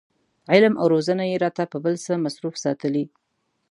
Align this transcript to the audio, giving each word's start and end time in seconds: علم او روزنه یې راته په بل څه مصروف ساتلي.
علم 0.53 0.73
او 0.81 0.85
روزنه 0.93 1.23
یې 1.31 1.37
راته 1.43 1.63
په 1.71 1.77
بل 1.83 1.95
څه 2.05 2.11
مصروف 2.25 2.55
ساتلي. 2.63 3.05